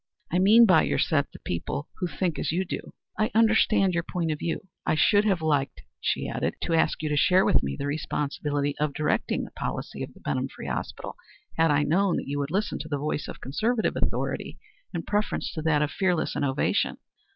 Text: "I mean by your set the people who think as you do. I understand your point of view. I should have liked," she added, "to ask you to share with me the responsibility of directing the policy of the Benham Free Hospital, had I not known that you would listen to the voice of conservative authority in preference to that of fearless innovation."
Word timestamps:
"I 0.31 0.39
mean 0.39 0.65
by 0.65 0.81
your 0.81 0.97
set 0.97 1.31
the 1.31 1.37
people 1.37 1.87
who 1.99 2.07
think 2.07 2.39
as 2.39 2.51
you 2.51 2.65
do. 2.65 2.95
I 3.19 3.29
understand 3.35 3.93
your 3.93 4.01
point 4.01 4.31
of 4.31 4.39
view. 4.39 4.61
I 4.83 4.95
should 4.95 5.25
have 5.25 5.43
liked," 5.43 5.83
she 5.99 6.27
added, 6.27 6.55
"to 6.61 6.73
ask 6.73 7.03
you 7.03 7.09
to 7.09 7.15
share 7.15 7.45
with 7.45 7.61
me 7.61 7.75
the 7.77 7.85
responsibility 7.85 8.75
of 8.79 8.95
directing 8.95 9.43
the 9.43 9.51
policy 9.51 10.01
of 10.01 10.11
the 10.15 10.19
Benham 10.19 10.47
Free 10.47 10.65
Hospital, 10.69 11.15
had 11.55 11.69
I 11.69 11.83
not 11.83 11.89
known 11.89 12.15
that 12.15 12.27
you 12.27 12.39
would 12.39 12.49
listen 12.49 12.79
to 12.79 12.87
the 12.89 12.97
voice 12.97 13.27
of 13.27 13.41
conservative 13.41 13.95
authority 13.95 14.57
in 14.91 15.03
preference 15.03 15.53
to 15.53 15.61
that 15.61 15.83
of 15.83 15.91
fearless 15.91 16.35
innovation." 16.35 16.97